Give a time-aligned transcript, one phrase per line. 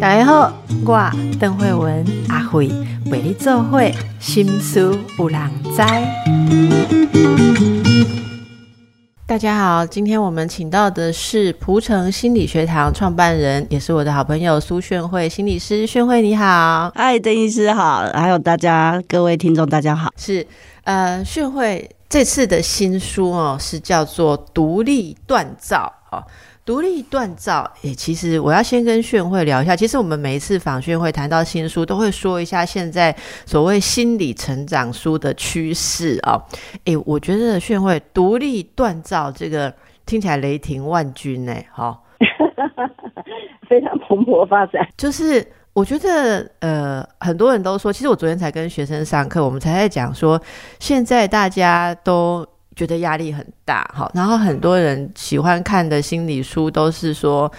[0.00, 0.52] 大家好，
[0.84, 2.68] 我邓慧文阿慧
[3.10, 5.82] 陪你做会心思有人知。
[9.26, 15.86] 大家好，今天我们请到的是蒲城心理学堂创办人，也是我的好朋友苏炫慧心理师。
[15.86, 20.12] 炫慧你好，嗨，邓医师好，还有大家各位听众大家好。
[20.16, 20.46] 是
[20.84, 26.22] 呃，炫慧这次的新书哦，是叫做《独立锻造》哦。
[26.64, 29.76] 独立锻造，诶，其实我要先跟炫慧聊一下。
[29.76, 33.14] 其实我们每一次访炫慧谈到新书，都会说一下现在
[33.44, 36.42] 所谓心理成长书的趋势啊。
[36.86, 39.74] 诶，我觉得炫慧独立锻造这个
[40.06, 42.00] 听起来雷霆万钧呢，哈，
[43.68, 44.88] 非常蓬勃发展。
[44.96, 50.40] 就是我觉得，呃，很多人都说，其实我昨天才跟学生上课，我们才在讲说，
[50.80, 52.46] 现在大家都。
[52.74, 57.50] 觉得压力很大，好，然后很多人喜欢看的心理书都是说，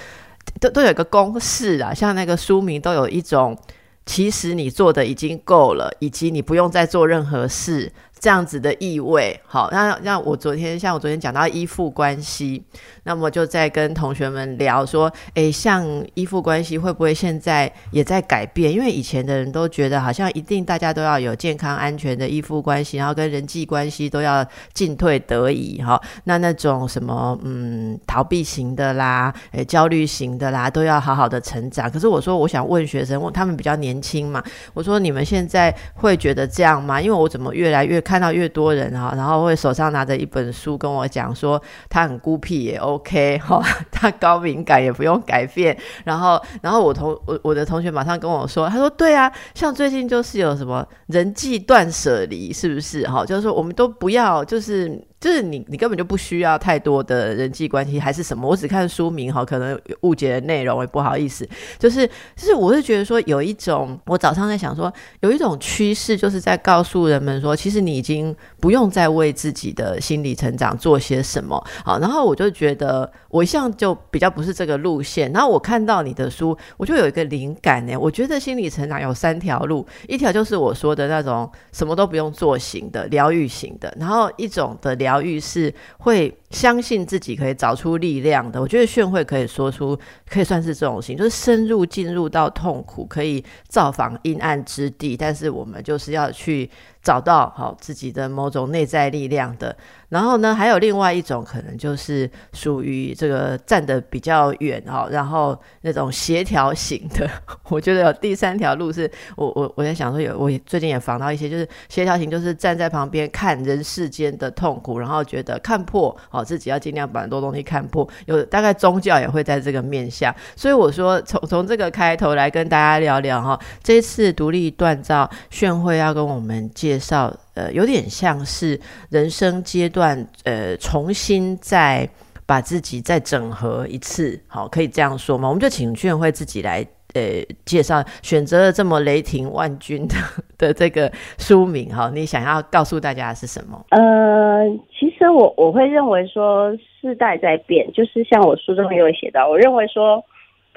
[0.59, 3.57] 都都有一个公式啊，像那个书名都有一种，
[4.05, 7.91] 其实你做的已经够了，以及你不用再做任何事。
[8.25, 12.63] 这样子的意味，好，那那我昨天像我昨天讲到依附关系，
[13.03, 18.73] 那么就在跟同学们聊说，诶，像依附关系会不会现在也在改变？
[18.73, 31.91] 因为以前的人都觉得好像一定大家都要有健康安全的依附关系，然后跟人际关系都要进退得宜，哈，那那种什么嗯逃避型的啦，诶焦虑型的啦，都要好好的成长。
[31.91, 36.99] 可是我说我想问学生，问他们比较年轻嘛，我说你们现在会觉得这样吗？
[36.99, 38.14] 因为我怎么越来越看。
[38.15, 45.77] 看到越多人哈，然后会手上拿着一本书跟我讲说他很孤僻也 OK 哈，他高敏感也不用改变。
[46.05, 53.25] 然后，然后我同我我的同学马上跟我说，他说对啊，像最近就是有什么人际断舍离，是不是哈？
[53.25, 54.97] 就是说我们都不要就是。
[55.25, 58.47] 就是你，你根本就不需要太多的人际关系，还是什么？
[58.47, 61.49] 我只看书名哈，可能误解的内容，也不好意思。
[61.79, 71.59] 就是，就是，我是觉得说，有一种，我早上在想说，有一种趋势，就是在告诉人们说，其实你已经不用再为自己的心理成长做些什么。
[71.83, 75.31] 好，然后我就觉得，我一向就比较不是这个路线。
[75.31, 77.97] 然后我看到你的书，我就有一个灵感呢。
[77.97, 85.05] 我觉得心理成长有三条路，一条就是我说的那种什么都不用做型的疗愈型的，然后一种的疗。
[85.05, 88.61] 疗愈是会相信自己可以找出力量的。
[88.61, 89.99] 我觉得炫慧可以说出，
[90.29, 96.69] 可以算是这种型，就是深入进入到痛苦，可以造访阴暗之地，但是我们就是要去。
[97.05, 99.77] 找到好自己的某种内在力量的，
[100.09, 107.29] 然后呢，还有另外一种可能就是属于这个站得比较远哈，然后那种协调型的。
[107.69, 118.07] 我觉得有第三条路是我我我在想说有我最近也访到一些就是协调型，就是站在旁边看人世间的痛苦，然后觉得看破好自己要尽量把很多东西看破。
[118.27, 126.99] 有大概宗教也会在这个面下，所以我说从从这个开头来跟大家聊聊哈，这一次独立锻造炫慧要跟我们介。
[127.05, 128.79] 绍呃，有点像是
[129.09, 132.09] 人生阶段呃，重新再
[132.45, 135.47] 把自己再整合一次，好，可以这样说吗？
[135.47, 136.83] 我们就请炫慧自己来
[137.15, 140.15] 呃介绍，选择了这么雷霆万钧的
[140.59, 143.83] 的这个书名，哈，你想要告诉大家的是什么？
[143.89, 146.71] 呃，其实我我会认为说，
[147.01, 150.23] 世代在变，就是像我书中也有写到，我认为说。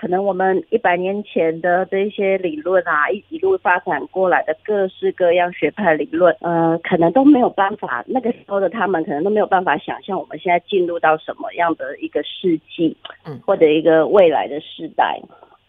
[0.00, 15.20] 可能我们一百年前的这些理论啊，一一路发展过来的各式各样学派理论，呃，可能都没有办法，那个时候的他们可能都没有办法想象我们现在进入到什么样的一个世纪，嗯，或者一个未来的世代。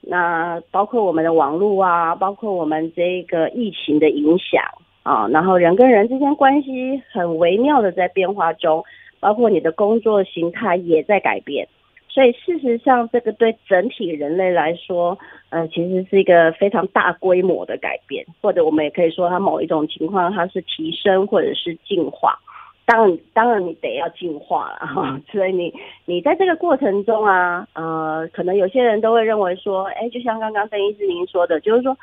[0.02, 4.64] 那包括我们的网络啊，包括我们这个疫情的影响
[5.04, 8.84] 啊，然后人跟人之间关系很微妙的在变化中，
[9.20, 11.68] 包括你的工作形态也在改变。
[12.08, 15.18] 所以事实上，这个对整体人类来说，
[15.50, 22.40] 呃，其实是一个非常大规模的改变，或者我们也可以说，它某一种情况它是提升或者是进化。
[22.90, 25.22] 当然，当然你得要进化了哈。
[25.32, 25.72] 所以你
[26.06, 31.96] 你在这个过程中啊，呃，可能有些人都会认为说，哎，就像刚刚邓医师您说的，就是说。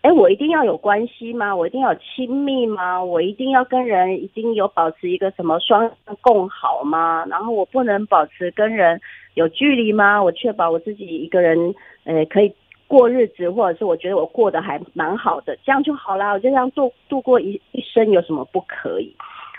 [0.00, 1.54] 哎，我一定要有关系吗？
[1.54, 3.02] 我一定要亲密吗？
[3.02, 5.90] 我一定要跟人已经有保持一个什么双
[6.20, 7.26] 共好吗？
[7.28, 9.00] 然后我不能保持跟人
[9.34, 10.22] 有距离吗？
[10.22, 11.74] 我确保我自己一个人，
[12.04, 12.54] 呃，可以
[12.86, 16.30] 过日子，或者是我觉得我过得还蛮好的，这样就好啦。
[16.30, 19.12] 我就这样度度过一一生，有什么不可以？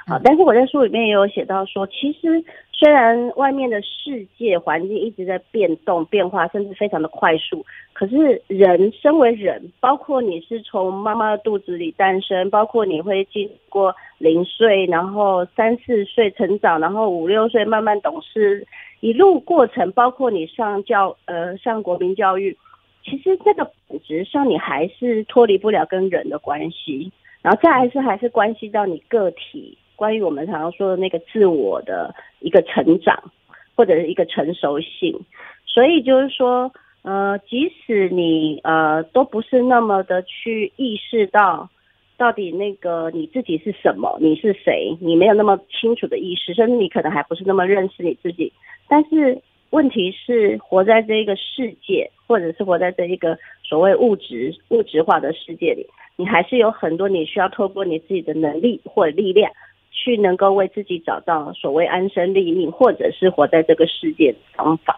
[0.07, 7.63] 好，但是我在书里面也有写到说，其实虽然外面的世界环境一直在变动、变化，甚至非常的快速，
[7.93, 18.65] 可是人身为人，包括你是从妈妈的肚子里诞生，包括你会经过零岁，然后三四岁成长，然后五六岁慢慢懂事，
[19.01, 22.57] 一路过程，包括你上教呃上国民教育，
[23.03, 27.11] 其实这个本质上你还是脱离不了跟人的关系，
[27.43, 29.77] 然后再还是还是关系到你个体。
[29.99, 33.21] 关于我们常常说的那个自我的一个成长，
[33.75, 35.19] 或者是一个成熟性，
[35.65, 41.69] 所以就是说，呃，即使你呃都不是那么的去意识到，
[42.15, 48.53] 到底那个你自己是什么，你是谁，你没有那么清楚的意识，甚至你可能还不是那么认识你自己。
[48.87, 49.37] 但是
[49.71, 55.85] 问题是，活在这一个世界，或者是活在这一个所谓物质物质化的世界里，
[56.15, 59.51] 你还是有很多你需要透过你自己的能力或者力量。
[59.91, 64.97] 去能够为自己找到所谓安身立命，或者是活在这个世界的方法。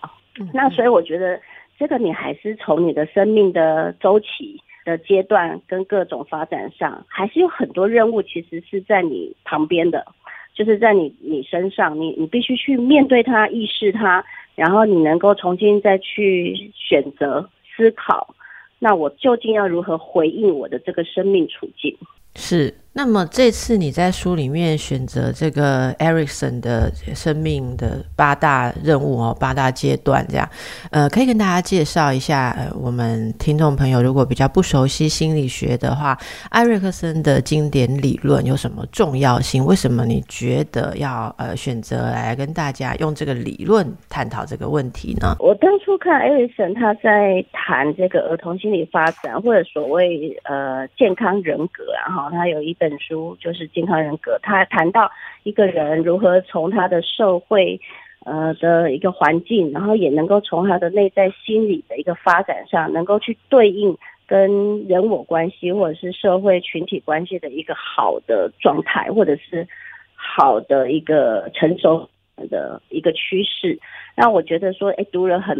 [0.53, 1.39] 那所以我觉得，
[1.77, 10.05] 这个你还是从你的生命的周期的阶段跟各种发展上，还是有很多任务其实是在你旁边的，
[10.53, 14.23] 就是在你你身上，你你必须去面对它，意识它，
[14.55, 18.33] 然后你能够重新再去选择思考，
[18.79, 21.95] 那我究竟要如何回应我的这个生命处境？
[22.35, 22.73] 是。
[22.93, 30.49] 那么这次你在书里面选择这个 Erickson 的生命的八大任务哦，八大阶段这样，
[30.91, 36.17] 呃，可以跟大家介绍一下，呃，我们听众朋友如果比较不熟悉心理学的话，
[36.49, 39.65] 艾瑞克森的经典理论有什么重要性？
[39.65, 45.38] 为什么你觉得要呃选择来跟大家用这个理论探讨这个问题呢？
[45.39, 52.75] 我当初看艾瑞森他在谈这个儿童心理发展或者所谓呃健康人格，然后他有一。
[52.81, 55.11] 本书就是健康人格，他谈到
[55.43, 57.79] 一个人如何从他的社会
[58.25, 63.95] 呃的一个环境，然后也能够从他的内在心理的一个发展上，能够去对应
[64.25, 69.67] 跟人我关系或者是社会群体关系的一个好的状态，或者是
[70.15, 72.09] 好的一个成熟
[72.49, 73.77] 的一个趋势。
[74.15, 75.55] 让我觉得说，哎，读了很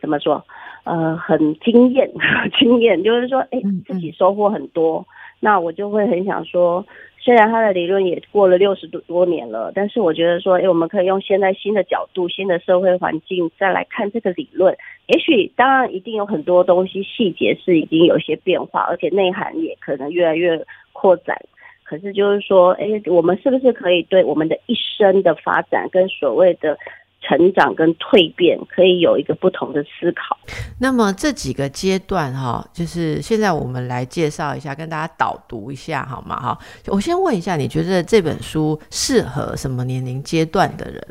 [0.00, 0.42] 怎么说，
[0.84, 2.10] 呃，很惊艳，
[2.58, 5.06] 惊艳，就是说，哎，自己收获很多。
[5.40, 6.84] 那我就会很想说，
[7.18, 14.76] 虽然他的理论也过了六十多多年了，但是我觉得说，哎，我们可以用现在新的角度、新的社会环境再来看这个理论。
[15.06, 21.36] 也许当然一定有很多东西细节是已经有些变化，而且内涵也可能越来越扩展。
[21.82, 26.78] 可是就是说，哎，我们是不是可以对我们的一生的发展跟所谓的？
[27.26, 30.36] 成长跟蜕变可以有一个不同的思考。
[30.78, 36.36] 那么这几个阶段哈，就是现在我们来介绍一下，跟大家导读一下好吗？
[36.36, 41.02] 哈，我先问一下，你觉得这本书适合什么年龄阶段的人？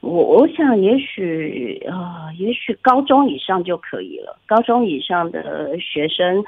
[0.00, 4.38] 我我想，也许啊，也许高中以上就可以了。
[4.46, 6.44] 高中以上的学生、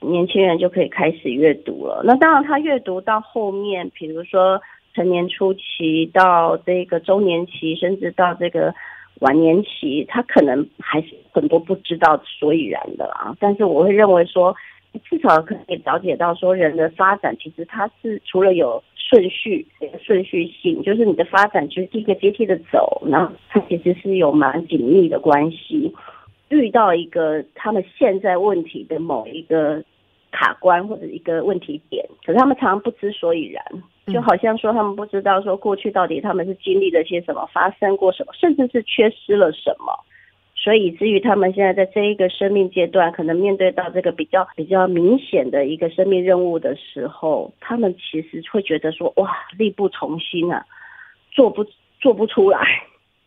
[0.00, 2.02] 年轻人就可以开始阅读了。
[2.04, 4.60] 那当然，他阅读到后面，比如说。
[4.94, 8.74] 成年初期到这个中年期，甚至到这个
[9.20, 13.34] 晚年期，他可能还是很多不知道所以然的啊。
[13.38, 14.54] 但是我会认为说，
[15.08, 19.66] 至少可以了解到说，人的发展其实它是除了有顺序、
[20.02, 25.94] 顺序性，就是你的发展就是一个阶梯的走，然后它其实是有蛮紧密的关系。
[26.48, 29.80] 遇到一个他们现在问题的某一个
[30.32, 33.64] 卡关或者一个问题点，可是他们常常不知所以然。
[34.12, 39.92] 就好像说他们不知道说过去到底他们是经历了些什么，发生过什么，甚至是缺失了什么，
[40.54, 50.64] 所以以至于他们现在在这一个生命阶段，可能面对到这个比较比较明显的一个生命任务的时候，他们其实会觉得说哇，力不从心啊，
[51.30, 51.64] 做不
[52.00, 52.60] 做不出来。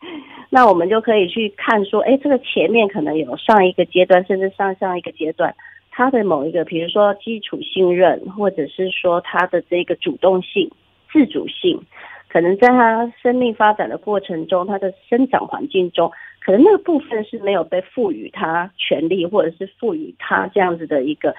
[0.50, 5.56] 那我们就可以去看说，哎，这个前面可能有上一个阶段，甚至上上一个阶段。
[5.96, 10.68] 他的某一个，比如说基础信任，或者是说他的这个主动性、
[11.12, 11.80] 自主性，
[12.30, 16.12] 可能在他生命发展的过程中，他的生长环境中，
[16.44, 21.36] 可能那个部分是没有被赋予他权利，或者是赋予他这样子的一个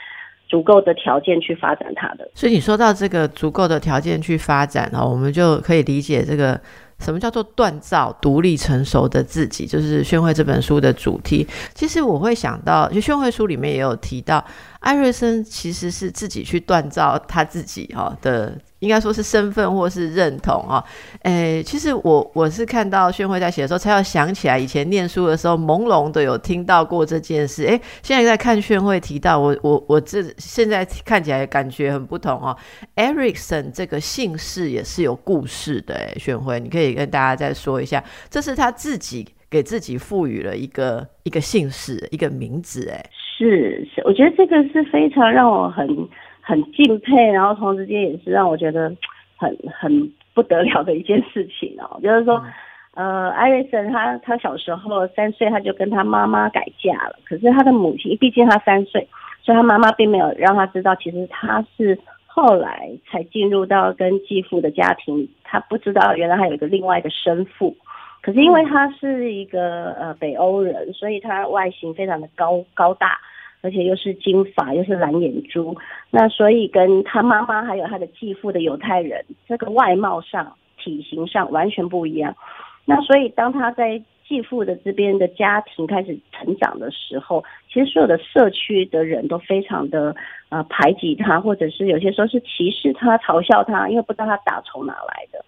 [0.49, 2.31] 足够的条件去发展他的。
[2.33, 6.61] 所以你说到这个足够的条件去发展哦，我们就可以理解这个。
[6.99, 9.67] 什么叫做锻造独立成熟的自己？
[9.67, 11.47] 就是宣慧这本书的主题。
[11.75, 14.45] 其实我会想到，就宣慧书里面也有提到，
[14.85, 18.57] 艾瑞森其实是自己去锻造他自己哈的。
[18.81, 20.85] 应该说是身份或是认同啊，
[21.23, 27.65] 诶，其实我我是看到宣慧在写的时候，才要想起来以前念书的时候朦胧的有听到过这件事。
[27.65, 32.55] 诶，现在在看宣慧提到我我我这现在看起来感觉很不同哦。
[32.97, 43.03] Ericsson 这个姓氏也是有故事的，诶，宣慧，你可以跟大家再说一下，这是他自己给自己赋予了一个一个姓氏一个名字，诶，
[43.37, 46.09] 是是，我觉得这个是非常让我很。
[46.47, 48.95] 很敬佩，然后同时间也是让我觉得
[49.35, 51.99] 很很不得了的一件事情哦。
[52.03, 52.45] 就是说，
[52.93, 59.09] 呃，艾瑞森他他小时候三岁他就跟他妈妈改嫁了，可是他的母亲毕竟他三岁，
[59.43, 67.75] 所以他妈妈并没有让他知道，其实他是后来才进入到跟继父的家庭，他不知道原来还有一个另外一个生父。
[68.25, 73.21] 可是因为他是一个呃北欧人，所以他外形非常的高高大。
[73.63, 75.75] 而且又是金发，又是蓝眼珠，
[76.11, 82.37] 那所以跟他妈妈还有他的继父的犹太人，这个外貌上、体型上完全不一样。
[82.85, 90.15] 那所以当他在继父的这边的家庭开始成长的时候，其实所有的社区的人都非常的
[90.51, 95.43] 呃排挤他，或者是有些时候是歧视他、嘲笑他，因为不知道他打从哪来的。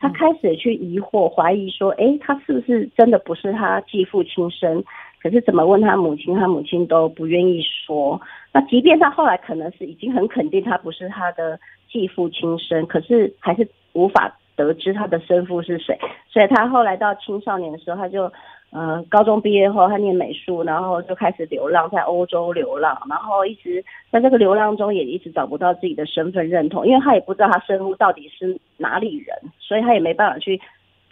[0.00, 4.82] 他开始去疑惑、怀疑说：“哎，他是不是真的不是他继父亲生？”
[5.22, 8.18] 可是怎么问他母亲，他母亲都不愿意说。
[8.52, 11.60] 那即便他后来可能是已经很肯定他不是他的
[11.92, 15.98] 继父亲生，可是还是无法得知他的生父是谁。
[16.26, 18.32] 所以他后来到青少年的时候，他就
[18.70, 30.60] 呃高中毕业后，他念美术，然后就开始流浪，在欧洲流浪，然后一直在这个流浪中也一直找不到自己的身份认同，因为他也不知道他生父到底是哪里人，所以他也没办法去。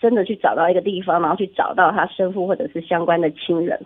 [0.00, 3.76] 真的去找到一个地方，然后去找到他生父或者是相关的亲人，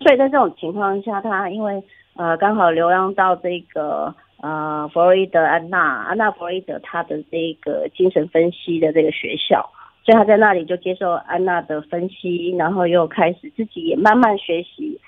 [0.00, 1.80] 所以在这种情况下，他因为
[2.16, 9.64] 呃刚好流浪到这个呃弗洛伊德安娜安娜弗洛伊德他的这个精神分析的这个学校，
[10.06, 14.98] 所以他在那里就接受安娜的分析，然后又开始自己也慢慢学习。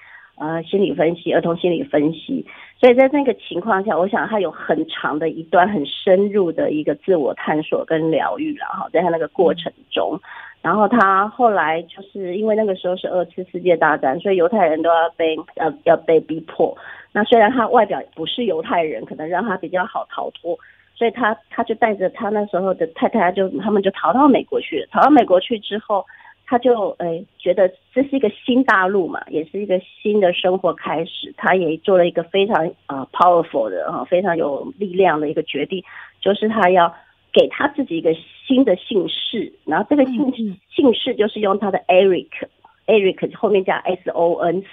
[0.41, 2.47] 呃，心理分析，儿童心理分析，
[2.81, 10.17] 所以在那个情况下，我想他有很长的一段很深入的一个自我探索跟疗愈了哈，在他那个过程中，
[10.63, 16.73] 然后他后来就是因为那个时候是二次世界大战，所以犹太人都要被要要被逼迫。
[17.11, 20.57] 那虽然他外表不是犹太人，可能让他比较好逃脱，
[20.99, 24.87] 所以他他就带着他那时候的太太，就他们就逃到美国去了。
[24.91, 26.05] 逃到美国去之后。
[26.51, 31.31] 他就诶觉得这是一个新大陆嘛，也是一个新的生活开始。
[31.37, 35.85] 他也做了一个非常啊 powerful 的啊，非常有力量的一个决定，
[36.23, 36.91] 就是他要
[37.35, 40.33] 给他自己一个新的姓氏，然后这个姓
[40.75, 44.65] 姓氏就是用他的 Eric，Eric 后面加 S O N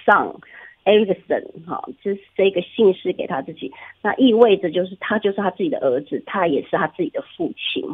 [0.86, 7.84] Son，Ericson 哈，就是这个姓氏给他自己，那意味着就是他就是他自己的儿子，他也是他自己的父亲。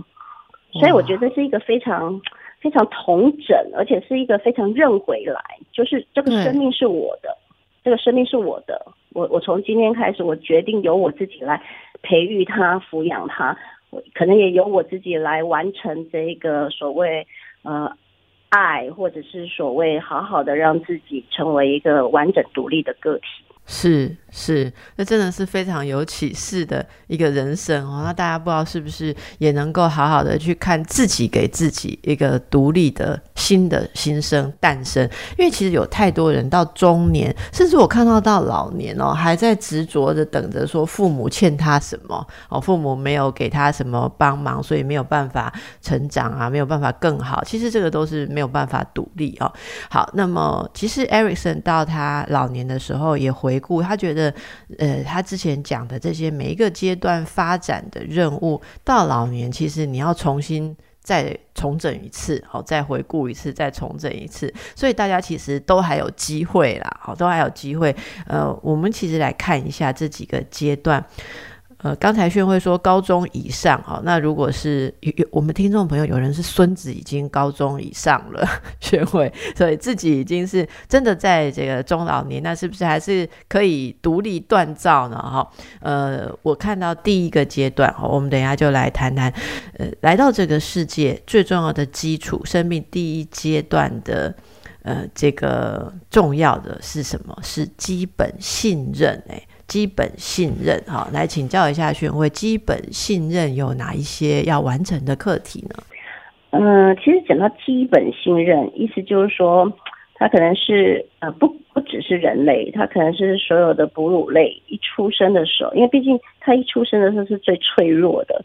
[0.72, 2.20] 所以我觉得是一个非常。
[2.62, 7.36] 非常同整，而且是一个非常认回来，就是这个生命是我的，
[7.82, 8.80] 这个生命是我的，
[9.14, 11.60] 我我从今天开始，我决定由我自己来
[12.02, 13.58] 培育他、抚养他，
[13.90, 17.26] 我可能也由我自己来完成这个所谓
[17.64, 17.92] 呃
[18.52, 23.22] 爱，或者是所谓好好的让自己成为一个完整独立的个体。
[23.64, 28.02] 是是，那真的是非常有启示的一个人生哦。
[28.04, 35.08] 那大家不知道是不是也能够好好的去看自己，给自己一个独立的新的新生诞生。
[35.38, 47.42] 因为其实有太多人到中年，甚至我看到到老年哦，还在执着的等着说父母欠他什么哦，父母没有给他什么帮忙，所以没有办法成长啊，没有办法更好。
[47.44, 49.52] 其实这个都是没有办法独立哦。
[49.88, 53.51] 好，那么其实 Ericson 到他老年的时候也回。
[53.52, 54.32] 回顾，他觉得，
[54.78, 67.94] 呃，他之前讲的这些每一个阶段发展的任务，到老年其实你要重新再重整一次，好，再回顾一次，再重整一次，所以大家其实都还有机会啦，好，都还有机会。
[68.26, 71.04] 呃，我们其实来看一下这几个阶段。
[71.82, 78.46] 呃，刚才宣慧说高中以上哈，那如果是有有我们听众朋友有人是孙子已经高中以上了，
[78.78, 85.16] 宣慧，所以自己已经是真的在这个中老年，那是不是还是可以独立锻造呢？
[85.16, 89.32] 哈，呃，我看到第一个阶段哈，我们等一下就来谈谈，
[89.78, 94.32] 呃，来到这个世界最重要的基础，生命第一阶段的
[94.82, 97.36] 呃这个重要的是什么？
[97.42, 99.42] 是基本信任哎。
[99.72, 105.70] 基本信任，哈，来请教一下宣慧，基本信任有哪一些要完成的课题呢？
[106.50, 109.72] 嗯，其实讲到基本信任，意思就是说，
[110.16, 118.44] 它可能是呃不不只是人类，它可能是所有的哺乳类一出生的时候，因为毕竟它一出生的时候是最脆弱的，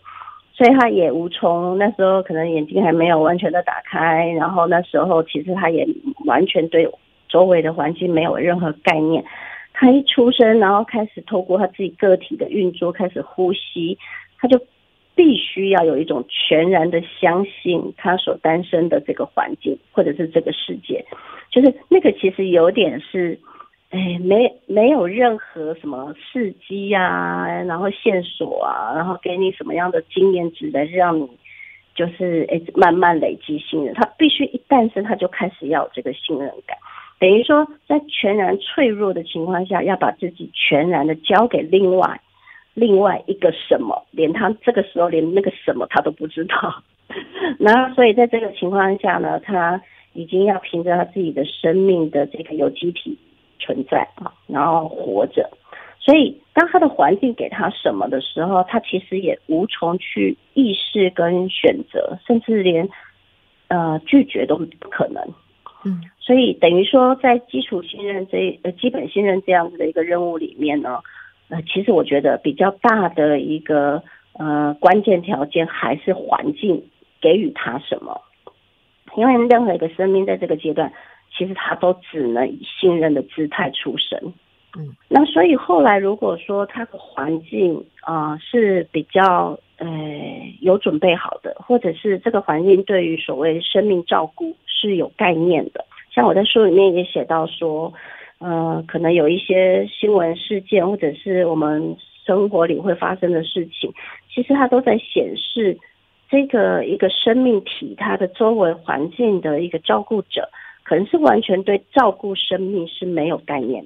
[0.55, 5.85] 所以它也无从那时候可能眼睛还没有完全的打开，然后那时候其实它也
[6.25, 6.89] 完全对
[7.27, 9.21] 周围的环境没有任何概念。
[9.79, 13.95] 他一出生，然后开始透过他自己个体的运作开始呼吸，
[14.39, 14.59] 他就
[15.13, 21.05] 必须要有一种全然的相信他所诞生的这个环境或者是这个世界，
[21.51, 23.39] 就是那个其实有点是，
[23.91, 31.29] 哎，没没有任何什么刺激啊，然后线索啊，然后给你什么样的经验值来让你
[31.93, 36.75] 就是哎慢慢累积信任，他必须一诞生他就开始要这个信任感。
[37.19, 42.21] 等于说，在全然脆弱的情况下，要把自己全然的交给另外
[42.73, 46.83] 另外一个什么，连他这个时候连那个什么他都不知道。
[47.57, 49.81] 然后，所以在这个情况下呢，他
[50.13, 53.17] 已经要凭着他自己的生命的这个有机体
[53.57, 55.49] 存在啊，然后活着。
[55.99, 62.87] 所以，当他的环境给他什么的时候，他其实也无从去意识跟选择，甚至连
[63.69, 65.23] 呃拒绝都不可能。
[65.85, 70.99] 嗯，所以等于说，在基础信任这呃基本信任这样子的一个任务里面呢，
[71.49, 74.01] 呃，其实我觉得比较大的一个
[74.33, 76.83] 呃关键条件还是环境
[77.21, 78.19] 给予他什么，
[79.15, 80.91] 因为任何一个生命在这个阶段，
[81.37, 84.33] 其实他都只能以信任的姿态出生。
[84.77, 89.87] 嗯，那所以后来如果说他的环境啊是比较呃
[90.61, 97.93] 有准备好的，或者是这个环境对于所谓生命照顾是有概念的，像我在书里面也写到说，
[98.39, 103.91] 呃，可能有一些新闻事件或者是我们生活里会发生的事情，
[104.33, 105.77] 其实它都在显示
[106.29, 110.49] 这个一个生命体它的周围环境的一个照顾者，
[110.83, 113.85] 可能是完全对照顾生命是没有概念。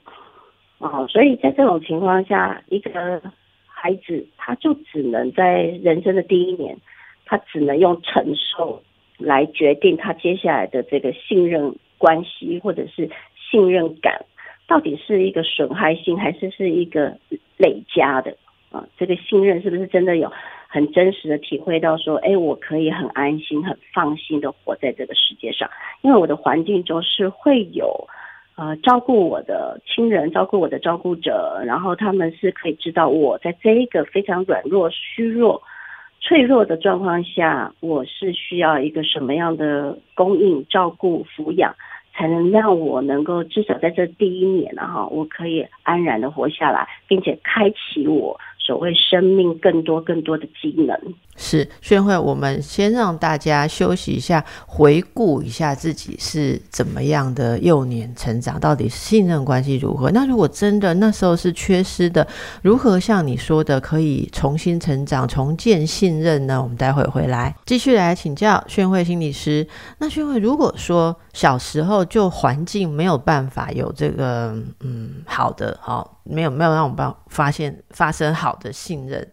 [0.80, 3.22] 哦，所以在这种情况下，一个
[3.82, 6.78] 孩子他就只能在人生的第一年，
[7.26, 8.84] 他只能用承受
[9.18, 13.10] 来决定他接下来的这个信任关系或者是
[13.50, 14.24] 信任感，
[14.68, 17.18] 到底是一个损害性还是是一个
[17.58, 18.38] 累加的
[18.70, 18.86] 啊？
[19.00, 20.32] 这个信任是不是真的有
[20.68, 25.68] 很真实的体会到说，哎，我可以很安心、很放心的活在这个世界上，
[26.04, 28.08] 因为我的环境中是会有。
[28.62, 35.60] 呃，照顾我的亲人，照顾我的照顾者，然后他们是可以知道我在这一个非常软弱、虚弱、
[36.20, 41.74] 脆弱的状况下，我是需要一个什么样的供应、照顾、抚养，
[42.14, 44.84] 才能让我能够至少在这第一年，呢？
[44.84, 48.40] 哈我可以安然的活下来，并且开启我。
[48.72, 50.98] 所谓生命更多更多的机能
[51.36, 60.10] 是宣慧，我们先让大家休息一下，回顾一下自己是怎么样的幼年成长，到底信任关系如何？
[60.12, 62.26] 那如果真的那时候是缺失的，
[62.62, 66.62] 如何像你说的可以重新成长、重建信任呢？
[66.64, 69.68] 我们待会回来继续来请教宣慧心理师。
[69.98, 76.21] 那宣慧，如果说小时候就环境没有办法有这个嗯好的好。
[76.24, 79.28] 没有没有让我们发现发生好的信任，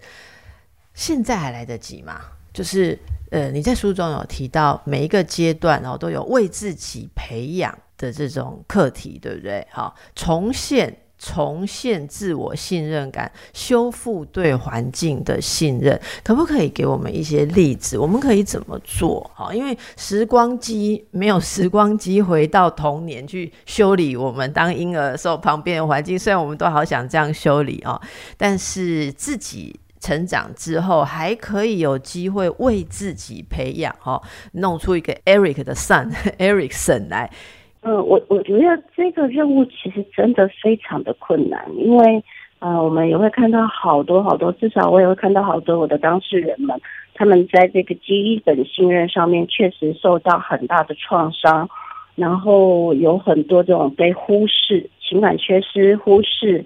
[0.94, 2.20] 现在还来得及吗？
[2.52, 2.98] 就是
[3.30, 9.66] 呃，你在书中有提到每一个阶段，哦都有为自己培养的这种课题，对不对？
[9.70, 10.96] 好，重现。
[11.18, 17.98] 重现自我信任感，修复对环境的信任，可不可以给我们一些例子？
[17.98, 19.28] 我们可以怎么做？
[19.34, 28.00] 好，因为时光机没有时光机回到童年去修理我们当婴儿的时候旁边的环境，虽然我们都好想这样修理啊，
[28.36, 37.28] 但是自己成长之后还可以有机会为自己培养哈，弄出一个 Eric 的 son Ericson 来。
[37.82, 42.22] 嗯，我我觉得这个任务其实真的非常的困难，因为
[42.58, 46.76] 呃，我们也会看到好多好多，至少我也会看到好多我的当事人们，
[47.14, 51.68] 他们在这个基本信任上面确实受到很大的创伤，
[52.16, 56.64] 然后有很多这种被忽视、情感缺失、忽视，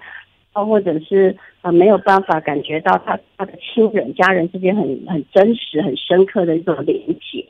[0.53, 7.45] 啊，或者是啊没有办法感觉到他他的亲人、家人之间很很真实、很深刻的一种连接。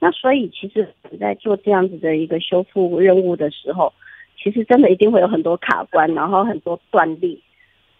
[0.00, 3.92] 那所以，其实你在做这样子的一个修复任务的时候，
[4.42, 7.36] 其实真的一定会有很多卡关，然后很多断裂，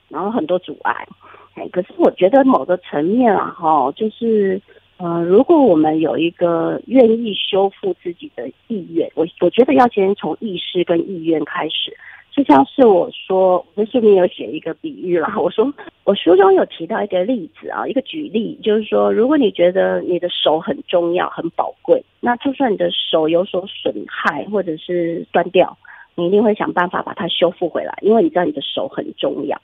[0.08, 1.06] 然后很多阻碍。
[1.54, 4.60] 哎，可是我觉得某个层面啊，哈，就是，
[4.96, 11.94] 呃，如果我们有一个愿意修复自己的意愿，我我觉得要先从意识跟意愿开始。
[12.32, 15.34] 就像是我说，我在书里有写一个比喻啦。
[15.36, 15.72] 我说，
[16.04, 25.76] 我书中有提到一个例子啊，一个举例，就是说，如果你觉得你的手很重要、很宝贵，那就算你的手有所损害或者是断掉，
[26.14, 29.60] 你一定会想办法把它修复回来，因为你知道你的手很重要。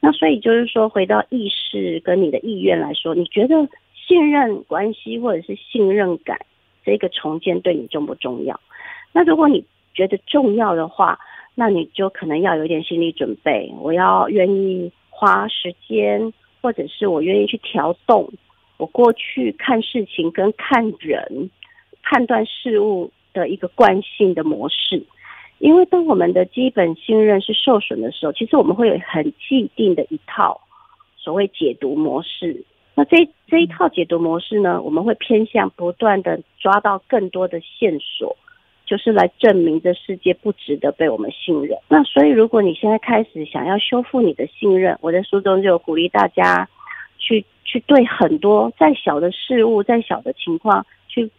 [0.00, 6.38] 那所以就是说，回到意识跟你的意愿来说，你觉得信任关系或者是信任感
[6.82, 8.58] 这个重建对你重不重要？
[9.12, 11.18] 那如果你觉得重要的话，
[11.54, 16.32] 那你就可能要有点心理准备，我要愿意花时间，
[16.62, 18.32] 或者是我愿意去调动
[18.78, 21.50] 我过去看事情跟看人、
[22.02, 25.02] 判断事物的一个惯性的模式。
[25.58, 30.58] 因为当我们的基本信任是受损的时候，其实我们会有很既定的一套
[31.18, 32.64] 所谓解读模式。
[32.94, 38.34] 那这这一套解读模式呢，我们会偏向不断的抓到更多的线索。
[38.90, 41.78] 就是来证明这世界不值得被我们信任。
[41.88, 46.68] 那所以，如果你现在开始想要修复你的信任，我在书中就有鼓励大家
[47.16, 51.30] 去去对很多再小的事物、再小的情况去。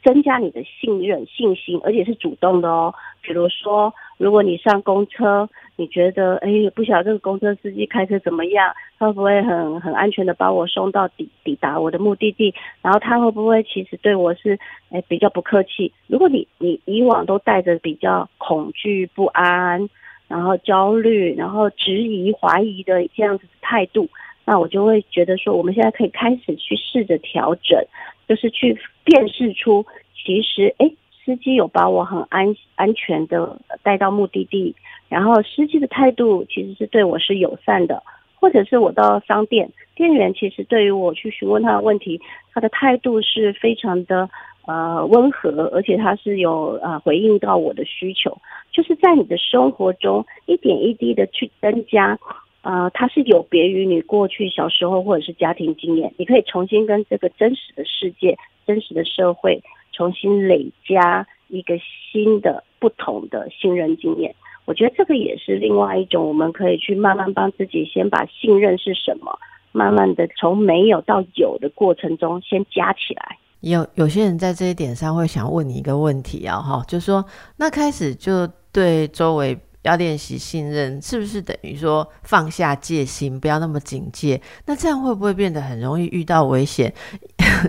[0.00, 2.94] 增加你的信任、信心，而且是主动的哦。
[3.20, 12.52] 比如说，如果你上公车，你觉得哎，不晓得这个公车司机开车怎么样，他会不会很很安全的把我送到抵抵达我的目的地？
[12.82, 14.58] 然后他会不会其实对我是
[14.90, 15.92] 哎比较不客气？
[16.08, 19.88] 如果你你以往都带着比较恐惧、不安，
[20.26, 24.08] 然后焦虑，然后质疑、怀疑的这样子的态度，
[24.44, 27.82] 那我就会觉得说，我们现在可以开始去试着调整。
[28.28, 30.92] 就是去辨识出，其实哎，
[31.28, 34.74] 司机有把我很安安全的带到目的地，
[35.10, 38.02] 然后司机的态度其实是对我是友善的，
[38.36, 42.18] 或者是我到商店，店员其实对于我去询问他的问题，
[42.54, 44.30] 他的态度是非常的
[44.66, 48.38] 呃温和，而且他是有呃回应到我的需求，
[48.72, 52.18] 就是在你的生活中一点一滴的去增加。
[52.62, 58.36] 呃，它是有别于你过去小时候或者是家庭经验，你可以重新跟这个真实的世界、
[58.66, 59.62] 真实的社会
[59.98, 64.32] 重新累加一个新的、不同的信任经验。
[64.64, 69.36] 我觉得这个也是另外一种，我们可以去慢慢帮自己先把信任是什么，
[69.72, 73.36] 慢慢的从没有到有的过程中先加起来。
[73.60, 77.24] 有有些人在这一点上会想问你一个问题啊，哈，就说，
[77.56, 79.58] 那开始就对周围。
[79.82, 84.38] 要练习信任，是不是等于说放下戒心，不要那么警戒？
[84.66, 86.92] 那这样会不会变得很容易遇到危险？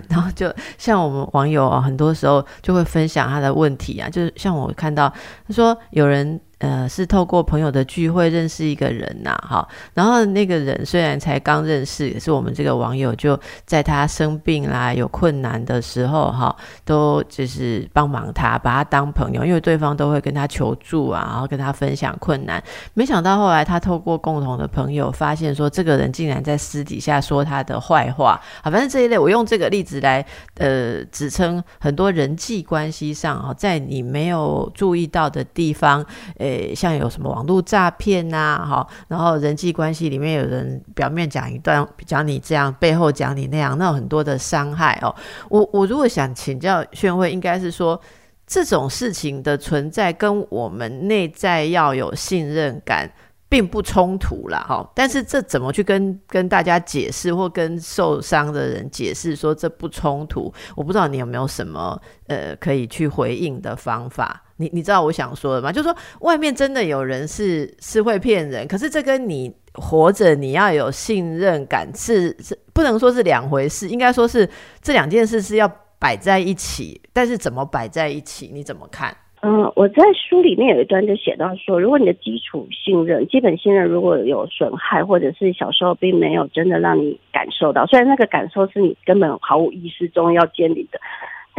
[0.08, 5.12] 然后就像我们网友啊，很多时候就会分享他的问题啊，就是像我看到
[5.46, 6.40] 他说有人。
[6.60, 22.62] 呃，是透过朋友的聚会认识一个人呐，哈，然后那个人虽然才刚认识，也是我们这个网友就在他生病啦、有困难的时候，哈，都就是帮忙他，把他当朋友，因为对方都会跟他求助啊，然后跟他分享困难。
[22.92, 30.22] 没想到后来他透过共同的朋友发现，说这个人竟然在私底下说他的坏话，好，反正这一类，我用这个例子来
[30.58, 36.04] 呃，指称很多人际关系上，哈，在你没有注意到的地方，
[36.36, 36.49] 呃。
[36.50, 45.14] 诶，像有什么网络诈骗呐，哈，然后人际关系里面有人表面讲一段讲你这样，背后讲你那样，那有很多的伤害哦。
[45.48, 48.00] 我我如果想请教炫慧，应该是说
[48.46, 53.10] 这种事情的存在跟我们内在要有信任感。
[53.50, 60.54] 并不冲突啦，哈，但是这怎么去跟跟大家解释，或跟受伤的人解释说这不冲突？
[60.76, 64.40] 我不知道你有没有什么呃可以去回应的方法？
[64.60, 65.72] 你你知道我想说的吗？
[65.72, 74.46] 就是说外面真的有人是是会骗人，可是这跟你活着你要有信任感是是不能说是两回事，应该说是
[74.82, 75.66] 这两件事是要
[75.98, 78.50] 摆在一起，但是怎么摆在一起？
[78.52, 79.16] 你怎么看？
[79.42, 91.00] 嗯，我在书里面有一段就写到说，如果你的基础信任、基本信任如果有损害，或者是小时候并没有真的让你感受到，虽然那个感受是你根本毫无意识中要建立的，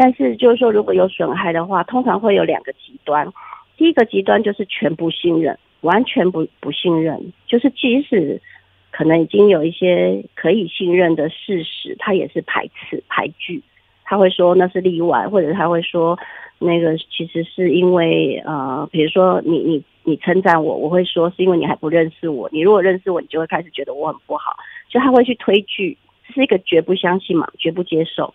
[0.01, 3.31] 但是就是说如果有损害的话，通常会有两个极端。
[3.77, 8.41] 第一个极端就是全部信任，完全不不信任，就是即使
[8.89, 13.61] 可能已经有一些可以信任的事实，他也是排斥排拒，
[14.03, 16.17] 他会说那是例外，或者他会说。
[16.63, 22.47] 那个其实是因为呃，比如说你你你称赞我，我会说是因为你还不认识我。
[22.51, 24.55] 你如果认识我，你就会开始觉得我很不好，
[24.87, 25.97] 所以他会去推拒，
[26.31, 28.31] 是一个绝不相信嘛，绝不接受。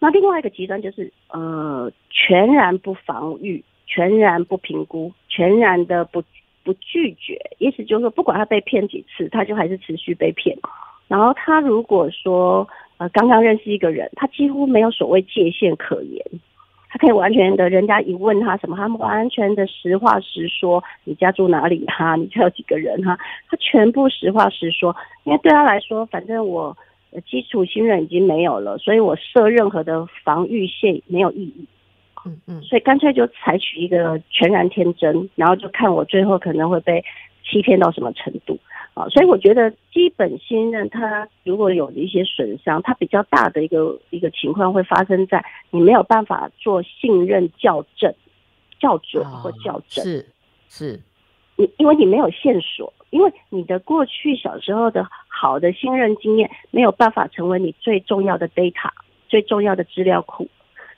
[0.00, 6.22] 那另外一个极端就是呃，全然不防御，全然不评估，全然的不
[6.64, 10.58] 不拒绝，意思就是说，不管他被骗几次，他就还是持续被骗。
[11.06, 16.24] 然后他如果说呃刚刚认识一个人，他几乎没有所谓界限可言。
[16.92, 20.82] 他可以完全的，人家一问他什么，他们完全的实话实说。
[21.04, 22.16] 你家住哪里哈？
[22.16, 23.16] 你家有几个人哈？
[23.48, 26.76] 他全部实话实说，因为对他来说，反正我
[27.26, 31.66] 基础信任已经没有了，所以我设任何的防御线没有意义。
[32.26, 37.02] 嗯嗯，所以干脆就采取一个全然天真，然后就看我最后可能会被
[37.42, 38.58] 欺骗到什么程度
[38.92, 39.08] 啊。
[39.08, 48.14] 所以我觉得基本信任，它如果有一些损伤，它比较大的一个一个情况会发生在你没有办法做信任校正、
[48.78, 50.04] 校准或校正。
[50.04, 50.26] 是
[50.68, 51.00] 是，
[51.56, 52.92] 你因为你没有线索。
[53.10, 58.90] 因为你的过去小时候的好的信任经验没有办法成为你最重要的 data
[59.28, 60.48] 最重要的资料库，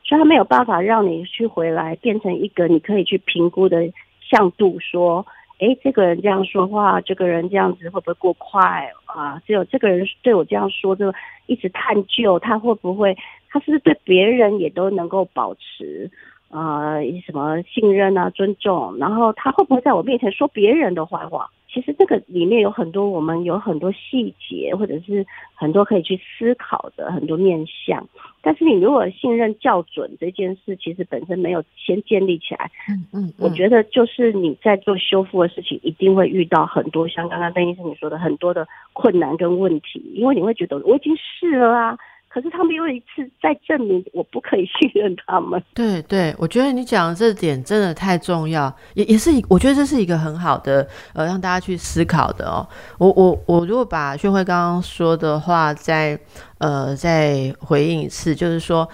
[0.04, 4.78] 所以它没有办法让你去回来变成一个你可以去评估的向度。
[4.80, 5.26] 说，
[5.58, 9.40] 哎，这个人这样说话，这个人这样子会不会过快啊？
[9.46, 11.12] 只有这个人对我这样说，就
[11.46, 13.16] 一直探究他会不会，
[13.48, 16.10] 他是不是对别人也都能够保持
[16.50, 18.96] 啊什么信任啊、尊重？
[18.98, 21.50] 然后他会不会在我面前说别人的坏话？
[21.72, 28.06] 其实这个里面有很多，我们有很多细节，或者是很多可以去思考的很多面向。
[28.42, 41.98] 但是你如果信任校准这件事，其实本身没有先建立起来，嗯嗯，我觉得就是你在做修复的事情，一定会遇到很多像刚刚邓医生你说的很多的困难跟问题，因为你会觉得我已经试了啊。
[42.32, 45.62] 可是他们又一次在证明我不可以信任他们。
[45.74, 52.66] 对对，我觉得你讲的这点真的太重要，也也是，我觉得这是一个很好的呃，让大家去思考的哦。
[52.98, 56.18] 我我我如果把宣慧刚刚说的话再
[56.58, 58.88] 呃再回应一次，就是说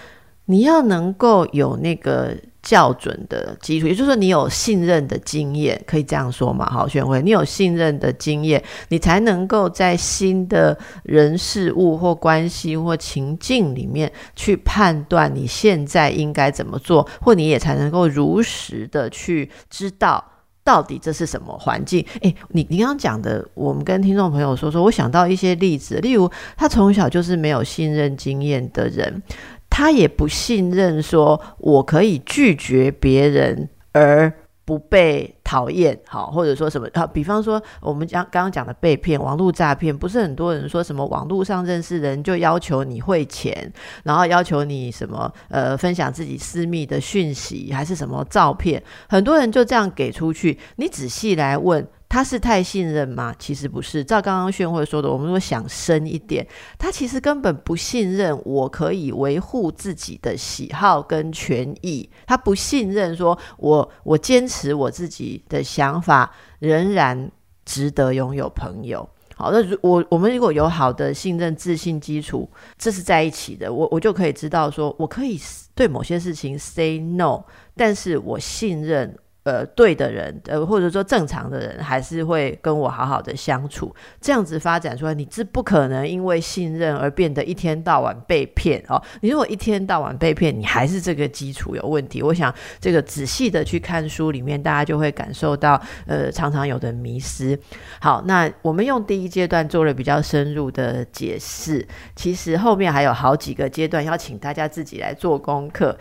[0.46, 2.36] 你要能够有那个。
[2.62, 6.68] 校准的基础，也就是说，你有信任的经验，可以这样说嘛？
[6.68, 20.22] 好，宣慧，你有信任的经验，你才能够在新的人事物或关系或情境里面去判断你现在应该怎么做，或你也才能够如实的去知道
[20.62, 22.04] 到底这是什么环境。
[22.20, 29.22] 诶，你你刚刚讲的，我们跟听众朋友说说，我想到一些例子，例如他从小就是没有信任经验的人。
[29.70, 34.32] 他也不信任，说我可以拒绝别人而
[34.64, 37.06] 不被讨厌，好，或者说什么啊？
[37.06, 50.58] 比方说，我们讲刚刚讲的被骗、网络诈骗，不是很多人说什么网络上认识人就要求你汇钱，然后要求你什么呃分享自己私密的讯息，还是什么照片，很多人就这样给出去。
[50.76, 51.86] 你仔细来问。
[52.10, 53.34] 他是太信任吗？
[53.38, 54.02] 其实不是。
[54.02, 56.46] 照刚刚炫慧说的，我们如果想深一点，
[56.78, 62.08] 他其实根本不信任我可以维护自己的喜好跟权益。
[62.26, 67.30] 他不信任说我我坚持我自己的想法，仍然
[67.66, 69.06] 值得拥有朋友。
[69.36, 73.70] 好，那如我我们如果有好的信任、自信基础，这是在一起的。
[73.70, 75.38] 我我就可以知道说，我可以
[75.74, 77.44] 对某些事情 say no，
[77.76, 79.14] 但是我信任。
[79.48, 83.94] 呃，对的人，呃，或者说正常的人，还是会跟我好好的相处。
[84.20, 89.02] 这样子发展出来，你是不可能因为信任而变得一天到晚被骗哦。
[89.22, 92.22] 你如果一天到晚被骗，你还是这个基础有问题。
[92.22, 97.58] 我想这个仔细的去看书里面，大家就会感受到，呃，常常有的迷失。
[98.02, 105.96] 好，那我们用第一阶段做了比较深入的解释，其实后面还有好几个阶段，要请大家自己来做功课。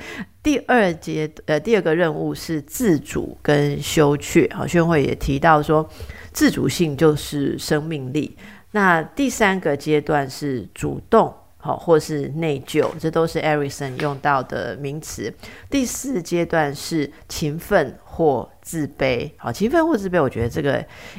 [0.47, 4.49] 第二阶呃，第二个任务是自主跟羞怯。
[4.53, 5.85] 好，宣慧也提到说，
[6.31, 8.37] 自主性就是生命力。
[8.71, 15.33] 那第三个阶段是主动，好，或是内疚，这都是 Erikson 用到的名词。
[15.69, 18.49] 第四阶段是勤奋或。
[18.67, 20.73] 自卑，好，勤奋或自卑，我觉得这个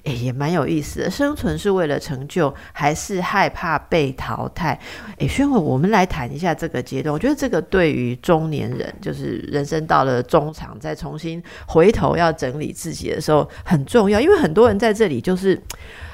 [0.05, 1.11] 诶也蛮有意思的。
[1.11, 4.79] 生存是为了成就，还是害怕被淘汰？
[5.17, 7.11] 诶，宣伟，我们来谈一下这个阶段。
[7.11, 14.21] 我觉得这个对于中年人，就是人生到了中场，再重新回头要整理自己的时候很重要。
[14.21, 15.59] 因为很多人在这里就是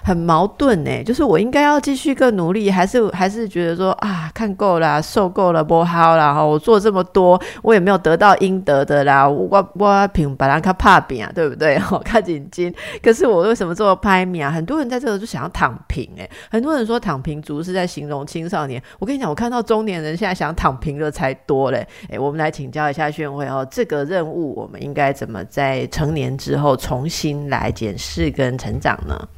[0.04, 11.76] 很矛盾呢，就是我应该要继续更努力，还是还是觉得说啊，看够了，受够了，不好了哈，我做这么多，我也没有得到应得的啦，我我凭把人卡怕扁对不对？
[11.90, 12.72] 哦，看眼睛。
[13.02, 14.50] 可是我为什么做拍米啊？
[14.50, 18.82] 很多人在这个就想要躺平，哎，很多人说躺平族是在形容青少年。
[18.98, 21.86] 我跟你讲，我看到中年人现在想躺平的才多嘞。
[22.10, 29.28] 哎，我们来请教一下炫慧哦，这个任务我们应该怎么在成年之后重新来检视跟成长呢？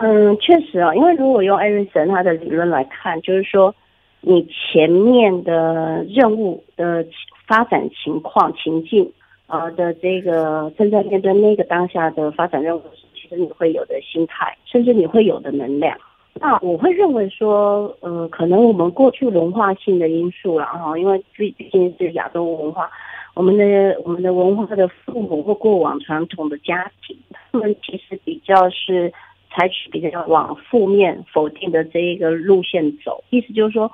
[0.00, 3.74] 嗯，确实啊，因为如果用艾瑞森他的理论来看，就是说
[4.20, 7.04] 你前面的任务的
[7.46, 9.12] 发展情况情境。
[9.46, 12.82] 呃的这个正在面对那个当下的发展任务，
[13.14, 15.96] 其实你会有的心态，甚至你会有的能量。
[16.40, 22.90] 那我会认为说，呃，可能我们过去文化性的因素了哈，因为毕毕竟是亚洲文化，
[23.34, 23.64] 我们的
[24.04, 27.16] 我们的文化的父母或过往传统的家庭，
[27.52, 29.12] 他们其实比较是
[29.52, 33.92] 采取比较往负面否定的这一个路线走，意思就是说，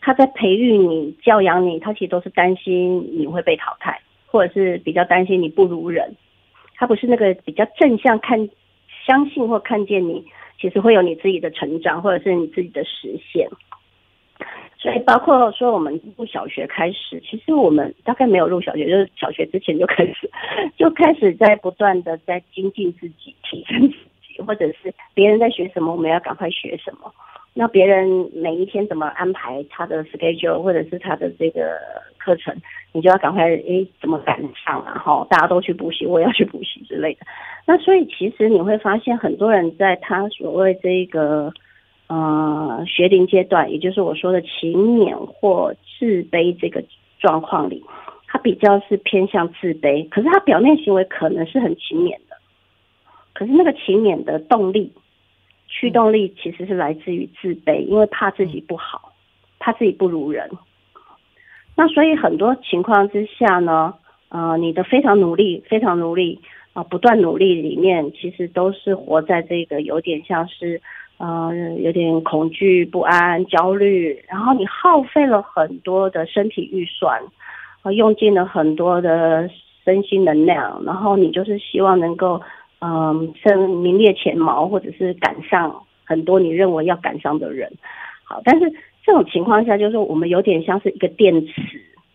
[0.00, 4.00] 他在培育你、教养你，他其实都是担心你会被淘汰。
[4.30, 6.16] 或者是比较担心你不如人，
[6.76, 8.48] 他不是那个比较正向看、
[9.04, 10.24] 相信或看见你，
[10.60, 13.48] 其实会有你自己的成长，或者是你自己的实现。
[14.78, 20.30] 所以，包括说我们入小学开始，其实我们大概没有入小学，就是小学之前就开始，
[20.78, 27.12] 就开始在不断的在精进自己、提升自己，或者是别人在学什么，我们要赶快学什么。
[27.54, 31.78] 那别人每一天怎么安排他的 schedule，或者是他的这个
[32.18, 32.54] 课程，
[32.92, 34.98] 你就要赶快诶怎么赶上啊？
[34.98, 37.20] 后，大家都去补习，我也要去补习之类的。
[37.66, 41.52] 那所以其实你会发现，很多人在他所谓这个。
[42.12, 46.82] 呃，学龄阶段，也就是我说的勤勉或自卑这个
[47.20, 47.84] 状况里，
[48.26, 52.34] 他比较是偏向自卑，可是他表面行为可能是很勤勉的，
[53.32, 54.92] 可是那个勤勉的动力、
[55.70, 59.12] 驱动力其实是来自于自卑，因为怕自己不好，
[59.58, 60.50] 怕自己不如人。
[61.74, 63.94] 那所以很多情况之下呢，
[64.28, 66.38] 呃，你的非常努力、非常努力
[66.74, 70.82] 啊，不断努力里面，其实都是活在这个有点像是。
[71.22, 77.20] 呃，有点恐惧、不安、焦虑，然后你耗费了很多的身体预算，
[77.82, 79.46] 啊，用尽了很多的
[79.84, 82.40] 身心能量，然后你就是希望能够，
[82.80, 87.70] 嗯，升名列前茅，或者是赶上很多你认为要赶上的人。
[88.24, 88.72] 好，但是
[89.04, 91.52] 这种情况下，就是我们有点像是一个电池，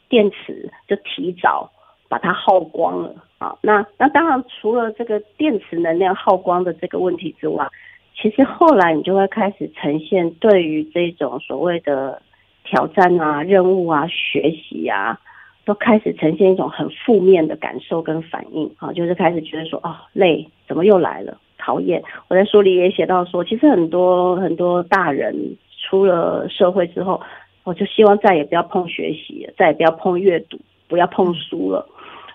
[0.10, 1.70] 电池就提早
[2.10, 3.56] 把它耗光了啊。
[3.62, 7.68] 那那当然，除了这个电池能量耗光的这个问题之外，
[8.16, 12.22] 其实后来你就会开始呈现对于这种所谓的
[12.64, 15.20] 挑战啊、任务啊、学习啊，
[15.66, 22.02] 都开始呈现一种很负面的感受跟反应啊，就是开始觉得说啊累，怎么又来了，讨厌。
[22.28, 25.36] 我在书里也写到说，其实很多很多大人
[25.82, 27.20] 出了社会之后，
[27.64, 31.88] 我就希望再也不要碰学习，再也不要碰阅读，不要碰书了。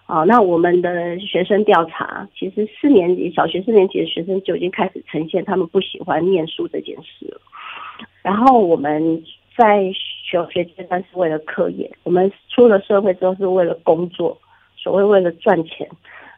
[0.07, 7.41] 啊，那我们的学生调查，其实四年级小学四年级的学生就已经开始呈现他们不喜欢念书这件事了。
[8.21, 9.23] 然后我们
[9.57, 9.85] 在
[10.31, 14.39] 小学阶段是为了课业，我们出了社会之后是为了工作，
[14.77, 15.89] 所谓为了赚钱。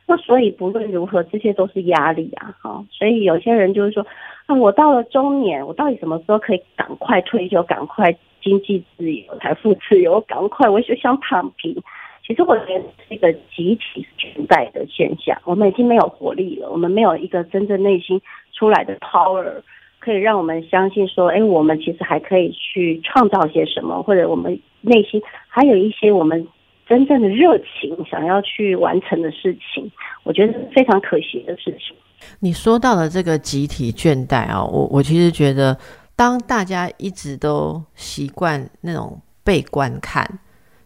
[0.07, 2.53] 那所以不论如何，这些都是压力啊！
[2.61, 4.05] 哈，所以有些人就是说，
[4.47, 11.81] 啊，我到了中年，我到底什么时候可以赶快退休，赶快经济自由、财富自由，赶快我就想躺平。
[12.27, 18.21] 其实我觉得是一个集体存在的现象，我们已经没有活力了，我们没有一个真正内心
[18.53, 19.63] 出来的 power，
[20.03, 26.47] 可以让我们相信说，哎，我们其实还可以去创造些什么，或者我们内心还有一些我们
[26.89, 29.91] 真正的热情想要去完成的事情，
[30.25, 31.97] 我觉得是非常可惜的事情。
[32.41, 35.79] 你说到了这个集体倦怠啊，我我其实觉得，
[36.17, 40.29] 当大家一直都习惯那种被观看，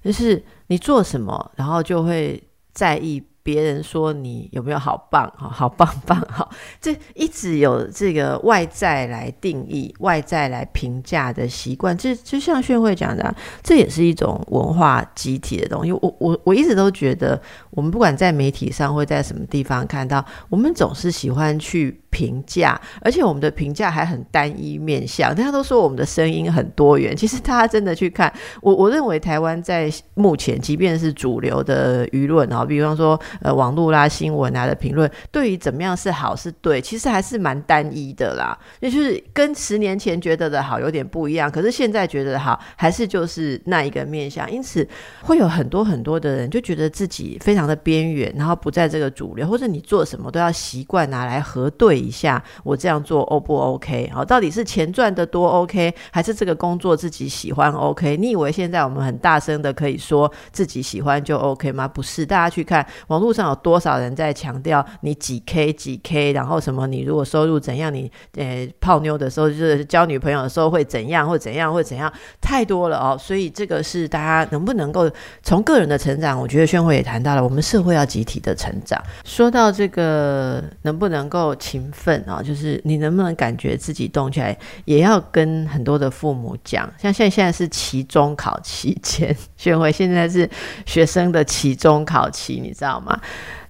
[0.03, 0.43] 就是。
[0.69, 3.23] 你做什么，然后就会在意。
[3.47, 6.49] 别人说你有没有好棒哈， 好棒棒哈，
[6.81, 13.33] 这一直有这个外在来定义、外在来评价的习惯，这就像炫慧讲的，
[13.63, 15.93] 这也是一种文化集体的东西。
[15.93, 25.33] 我我我一直都觉得，我们不管在媒体上或在什么地方看到，我们总是喜欢去评价，而且我们的评价还很单一面向。
[25.33, 33.17] 大家都说我们的声音很多元，其实大家真的去看，我我认为台湾在目前，即便是主流的舆论啊，比方说。
[33.41, 38.59] 呃，网络啦、新闻啊的评论，对于怎么样是好是对，其实还是蛮单一的啦。
[38.81, 44.51] 也就是跟十年前觉得的好有点不一样，可是现在觉得好，还是就是那一个面相。
[44.51, 44.89] 因此，
[45.23, 54.11] 会有很多很多的人就觉得自己非常的边缘，然后不在这个主流，或者你做什么都要习惯拿来核对一下，我这样做 O 不 OK？
[54.13, 58.17] 好，到底是钱赚的多 OK，还是这个工作自己喜欢 OK？
[58.17, 61.87] 你以为现在我们很大声的可以说自己喜欢就 OK 吗？
[61.87, 63.26] 不是，大家去看网络。
[63.27, 66.87] 路上有多少人在强调你几 K 几 K，然后什么？
[66.87, 73.19] 你如果收入怎样，你呃泡妞的时候就是交女朋友的时候会怎样，或怎样，或怎样，太多了哦。
[73.19, 75.11] 所以这个是大家能不能够
[75.43, 79.03] 从个人的成长，我觉得宣慧也谈到了，我们社会要集体的成长。
[79.25, 86.89] 说到这个能不能够勤奋啊，就是你能不能感觉自己动起来，也要跟很多的父母讲。
[86.97, 90.49] 像现在现在是期中考期间， 宣慧现在是
[90.85, 93.16] 学生的期中考期，你知道吗？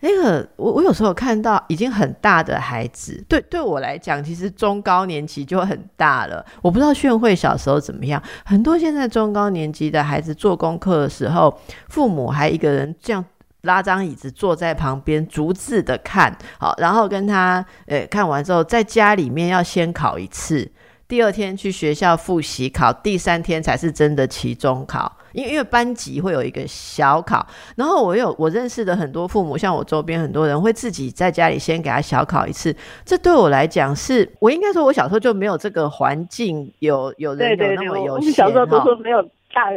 [0.01, 6.45] 那个，我我有时候看到已经很大的孩子，对对我来讲，其实中高年级就很大了。
[6.63, 13.25] 我不知道炫慧小时候怎么样，很多现在中高年级的孩子做功课的时候，父母还一个人这样
[13.63, 20.71] 拉张椅子坐在旁边，逐字的看好，然后跟他呃看完之后，在家里面要先考一次，
[21.09, 25.15] 第二天去学校复习考，第三天才是真的期中考。
[25.37, 27.46] 因为因为班级会有一个小考，
[27.77, 39.23] 然后我有我认识的很多父母，像我周边很多人会自己在家里先给他小考一次，这对我来讲是我应该说，我小时候就没有这个环境，有有人有那么有钱小时候都说没有。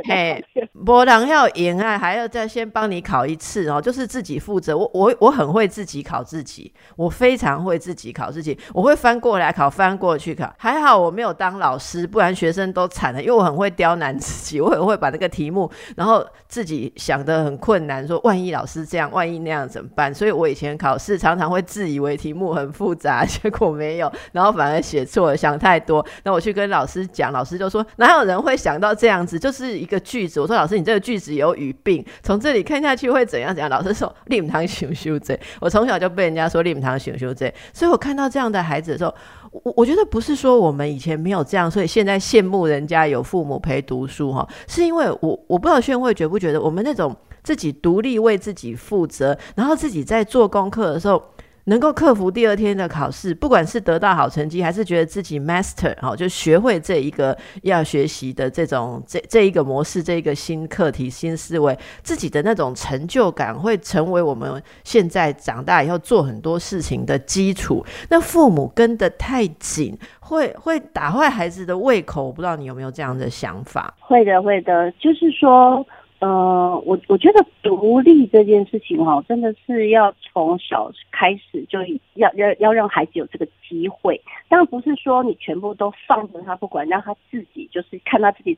[0.08, 0.44] 嘿，
[0.86, 4.78] 博朗要赢啊，还要再先帮你考一次哦，就是自己负责。
[4.78, 10.54] 我我我很会自己考自己，我非常会自己考自己，我会翻过来考，翻过去考。
[10.58, 13.22] 还好我没有当老师，不然学生都惨了。
[13.22, 20.14] 因为我很会刁难自己， 我很会把那个题目，然后自己想的很困难，说万一老师这样，万一那样怎么办？
[20.14, 26.06] 所以我以前考试常常会自以为题目很复杂， 结果没有，然后反而写错了，想太多。
[26.24, 29.69] 那我去跟老师讲，老师就说哪有人会想到这样子，就是。
[29.70, 33.70] 是一个句子，我说老师，你这个句子有语病，从这里看下去会怎样怎样？
[33.70, 39.14] 老师说立堂熊修这，我从小就被人家说立堂熊修这，所以我看到这样的孩子的时候，
[39.52, 51.24] 我我觉得不是说我们以前没有这样，所以现在羡慕人家有父母陪读书哈，是因为我我不知道轩会觉不觉得我们那种自己独立为自己负责，然后自己在做功课的时候。
[51.70, 67.86] 能够克服第二天的考试，不管是得到好成绩，还是觉得自己 master 好，就学会这一个要学习的这种这这一个模式，这一个新课题、新思维，自己的那种成就感，会成为我们现在长大以后做很多事情的基础。
[68.10, 72.26] 那父母跟得太紧，会会打坏孩子的胃口。
[72.26, 73.94] 我不知道你有没有这样的想法？
[74.00, 75.86] 会的，会的，就是说。
[76.20, 81.80] 呃，我我觉得独立这件事情哈，真的是要从小开始就
[82.16, 84.22] 要要要让孩子有这个机会。
[84.50, 88.58] 当然不是说你全部都放着他不管，让他自己就是看他自己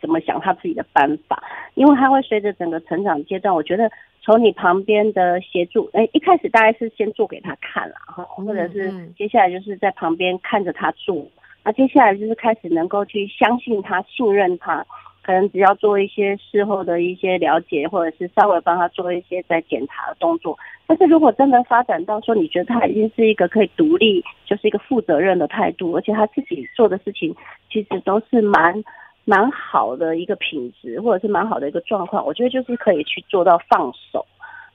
[0.00, 1.42] 怎么想他自己的办法，
[1.74, 3.52] 因为他会随着整个成长阶段。
[3.52, 3.90] 我觉得
[4.22, 11.26] 从你旁边的协助，哎，一开始大概是先做给他看了哈，或者是接下来就是在旁边看着他做，
[11.64, 14.86] 那接下来就是开始能够去相信他、信任他。
[15.30, 20.58] 可能只要做一些事后的一些了解，或者是稍微帮他做一些在检查的动作。
[20.88, 27.32] 但是如果真的发展到说，你觉得他已经是一个可以独立，就是一个负责任的态度，而且他自己做的事情
[27.70, 28.82] 其实都是蛮
[29.24, 34.26] 蛮好的一个品质，或者是蛮好的一个状况，我觉得就是可以去做到放手。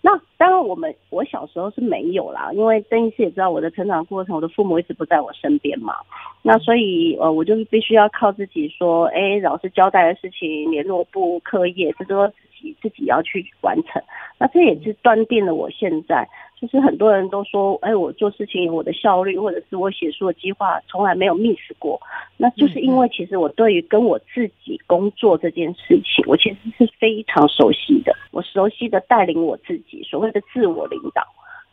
[0.06, 5.96] 那当然，我们我小时候是没有啦，因为邓医师也知道我的成长过程，我的父母一直不在我身边嘛。
[6.44, 14.00] 那所以呃，我就是必须要靠自己说，哎，老师交代的事情，联络部、课业，这都自己自己要去完成。
[14.38, 16.30] 那这也是断定了我现在。
[16.68, 22.00] 就是很多人都说，哎，我做事情我的效率，或者是我写书的计划从来没有 miss 过。
[22.38, 28.16] 那就是因为其实我对于跟我自己工作这件事情，我其实是非常熟悉的。
[28.32, 31.24] 我熟悉的带领我自己，所谓的自我领导。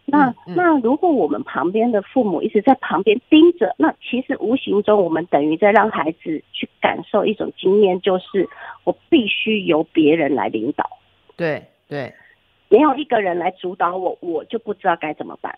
[0.04, 8.48] 那那如果我们旁边的父母一直在旁边盯着，那其实无形中我们等于在让孩子去感受一种经验，就是
[8.84, 10.98] 我必须由别人来领导。
[11.36, 12.12] 对对。
[12.72, 15.54] 没有一个人来主导我，我就不知道该怎么办。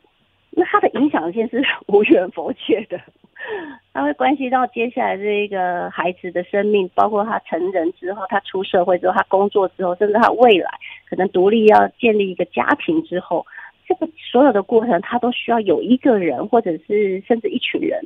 [0.51, 3.01] 那他的影响性是 无缘佛界的，
[3.95, 10.69] 它会关系到接下来这个孩子的生命，包括他成人之后，他出社会之后，他工作之后，甚至他未来
[11.09, 13.47] 可能独立要建立一个家庭之后，
[13.87, 18.01] 这个所有的过程，他都需要有一个人，或者是甚至一群人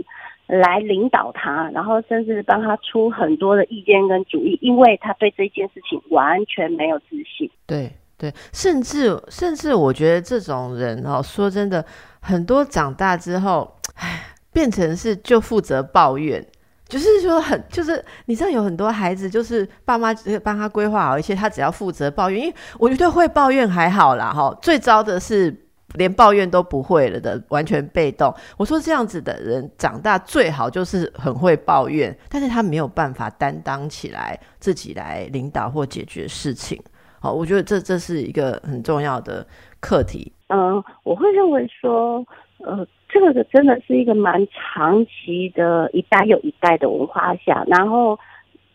[0.47, 7.51] 来领导他，然后甚至帮他出很多的意见跟主意，因为他对这件事情完全没有自信。
[7.67, 7.91] 对。
[8.19, 11.85] 对，甚至甚至，我觉得这种人哦，说真的，
[12.21, 16.45] 很多长大之后，唉，变成是就负责抱怨，
[16.89, 20.13] 就是说很，就是你知道有很多孩子，就是爸妈
[20.43, 22.41] 帮他规划好一切，他只要负责抱怨。
[22.41, 25.57] 因为我觉得会抱怨还好啦，哈，最糟的是
[25.95, 28.35] 连抱怨都不会了的，完全被动。
[28.57, 36.83] 我说这样子的人长大最好就是很会抱怨，但是他没有办法担当起来，自己来领导或解决事情。
[37.21, 39.45] 好，我觉得这这是一个很重要的
[39.81, 40.33] 课题。
[40.47, 42.25] 嗯，我会认为说，
[42.65, 48.17] 呃，这个真的是一个蛮长期的，一代又一代的文化下，然后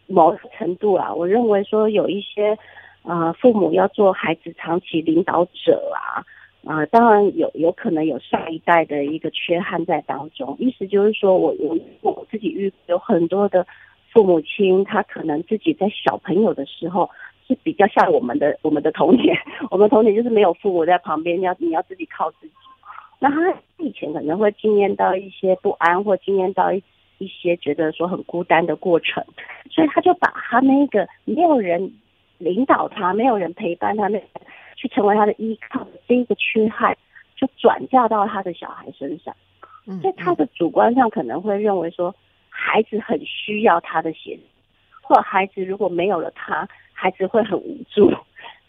[0.08, 2.58] 某程度啊，我认为说有一些
[3.04, 6.22] 呃父母要做孩子长期领导者啊，
[6.66, 10.54] 啊，当然有有可能有上一代的一个缺憾在当中。
[10.60, 13.66] 意思就是说我我我自己遇有很多的
[14.12, 17.10] 父母亲，他可能自己在小朋友的时候。
[17.48, 19.38] 是比较像我们的我们的童年，
[19.72, 22.54] 我们童年就是没有父母在旁边，要你要自己靠自己。
[23.20, 26.84] 那他以前可能会经验到一些不安，或经验到一
[27.20, 29.24] 一些觉得说很孤单的过程，
[29.72, 31.94] 所以他就把他那个没有人
[32.38, 34.22] 领导他，没有人陪伴他，那
[34.76, 36.98] 去成为他的依靠的这一个缺憾，
[37.38, 39.34] 就转嫁到他的小孩身上。
[40.02, 42.14] 所以他的主观上可能会认为说，
[42.50, 44.42] 孩子很需要他的协助，
[45.02, 46.68] 或孩子如果没有了他。
[47.04, 48.10] 孩子会很无助。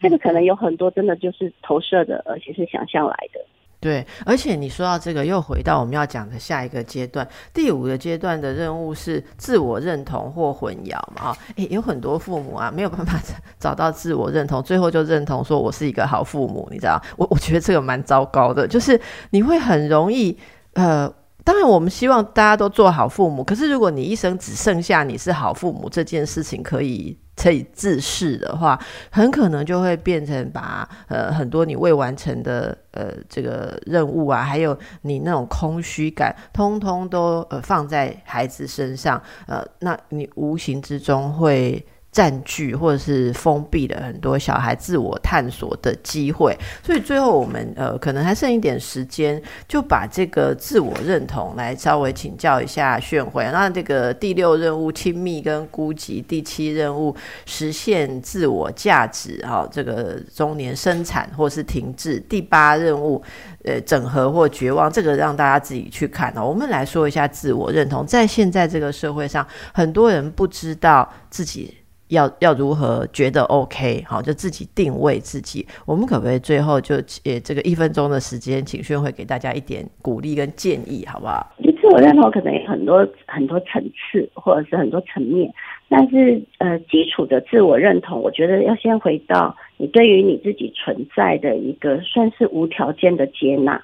[0.01, 3.41] 这个可能有很多真的就是投射的，而且是想象来的。
[3.81, 11.29] 对，而且你说到这个，又回到我们要讲的下一个阶段，第五个阶段的任务是自我认同或混淆嘛？
[11.29, 13.21] 啊，诶，有很多父母啊，没有办法
[13.59, 17.01] 找到自我认同，最后就认同说我是一个好父母，你知道？
[17.17, 20.37] 我我觉得这个蛮糟糕的，就是你会很容易，
[20.73, 21.09] 呃，
[21.45, 27.17] 当然我们希望大家都做好父母，可是如果你一生只剩下你是好父母这件事情可以。
[27.37, 28.79] 可以自视的话，
[29.11, 41.85] 很可能就会变成把呃很多你未完成的呃这个任务啊，还有你那种空虚感，通通都呃放在孩子身上，呃，那你无形之中会。
[42.15, 53.45] 占据或者是封闭了很多小孩自我探索的机会，所以最后我们呃可能还剩一点时间，就把这个自我认同来稍微请教一下炫慧。
[53.53, 57.13] 那这个第六任务亲密跟孤寂，第七任务
[57.47, 63.21] 实现自我价值，哈，这个中年生产或是停滞，第八任务
[63.65, 66.45] 呃整合或绝望，这个让大家自己去看哦。
[66.45, 71.75] 我们来说一下自我认同，在现在这个社会上，很多人不知道自己。
[72.15, 75.67] 要要如何觉得 OK 好，就自己定位自己。
[75.87, 81.53] 我们可不可以最后就呃这个一分钟的时间，请宣会给大家一点鼓励跟建议，好不好？
[81.85, 85.53] 自我认同可能有很多很多层次，或者是很多层面，
[85.91, 93.79] 但是呃基础的自我认同，我觉得要先回到你对于你自己存在的一个算是无条件的接纳，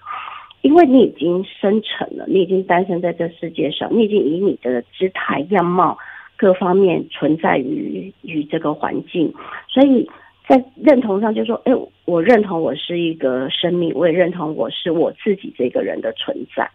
[0.63, 5.99] 因为你已经生成了，你已经诞生在这世界上，你已经以你的姿态样貌。
[6.41, 9.31] 各方面存在于于这个环境，
[9.69, 10.09] 所以
[10.49, 11.73] 在认同上就说，哎，
[12.07, 16.67] 我认同我是一个生命，我也认同我是我自己这个人的存在。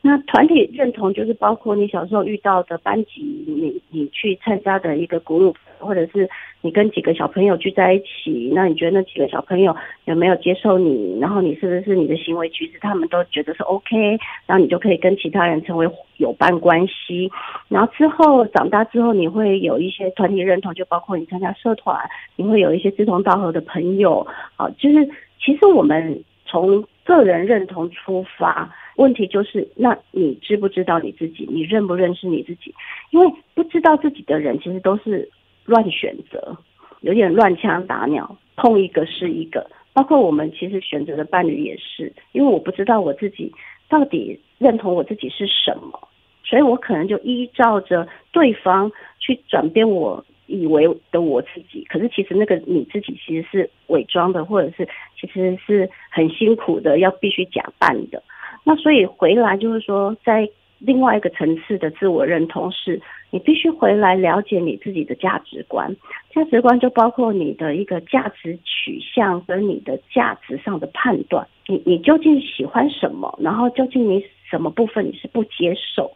[0.00, 6.28] 那团体认同就是包括你小时候遇到的班级，你你去参加的一个 group，或者是
[6.62, 11.18] 你跟几个小朋友聚在一起，那你觉得那几个小朋友有没有接受你？
[11.20, 14.18] 然后你是不是你的行为举止他们都觉得是 OK？
[14.46, 15.88] 然后你就可以跟其他人成为
[16.18, 17.30] 有伴关系。
[17.68, 21.98] 然后之后长大之后，你会有一些团体认同，就包括你参加社团，
[22.36, 24.26] 你会有一些志同道合的朋友。
[24.56, 25.04] 好，就是
[25.44, 28.72] 其实我们从个人认同出发。
[28.96, 31.48] 问题就是，那你知不知道你自己？
[31.50, 32.74] 你认不认识你自己？
[33.10, 35.26] 因为不知道自己的人，其实都是
[35.72, 36.54] 乱选择，
[37.00, 39.66] 有点乱枪打鸟，碰一个是一个。
[39.94, 43.50] 包括我们其实选择的伴侣也是，因为我不知道我自己
[43.88, 46.08] 到底认同我自己是什么，
[46.44, 51.84] 所以我可能就依照着对方去转变我以为的我自己。
[51.88, 54.86] 可是其实那个你自己其实是伪装的，或者是
[55.18, 58.22] 其实是很辛苦的，要必须假扮的。
[58.64, 60.48] 那所以回来就是说，在
[60.84, 65.94] 另外一个层次的自我认同是，你必须回来了解你自己的价值观。
[66.34, 71.46] 价值观就包括你的一个价值取向跟你的价值上的判断。
[71.68, 73.38] 你你究竟喜欢什么？
[73.40, 76.10] 然后究竟你什么部分你是不接受？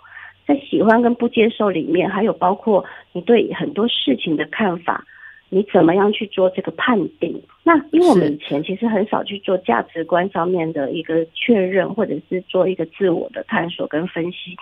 [0.47, 5.05] 在喜欢跟不接受里面，还有包括你对很多事情的看法。
[5.49, 7.41] 你怎么样去做这个判定？
[7.63, 14.57] 那因为我们以前其实很少去做价值观上面的一个确认，或者是做一个自我的探索跟分析。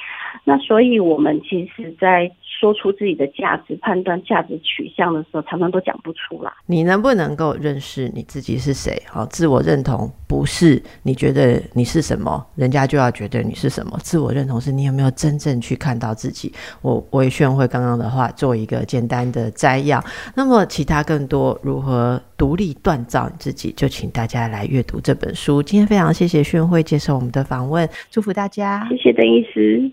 [0.44, 2.30] 那所以我们其实，在
[2.60, 6.52] 说出自己的价值判断、价值取向的时候，常常都讲不出来。
[6.66, 9.00] 你能不能够认识你自己是谁？
[9.08, 13.98] 好，自我认同不是你觉得你是什么，人家就要觉得你是什么。
[14.02, 16.52] 自我认同是你有没有真正去看到自己。
[16.82, 20.02] 我我也炫会刚刚的话做一个简单的摘要。
[20.34, 20.64] 那么。
[20.66, 25.62] 其他更多如何独立锻造你自己，就请大家来阅读这本书。
[25.62, 29.88] 今天非常谢谢炫慧接受我们的访问，祝福大家，谢谢邓医师。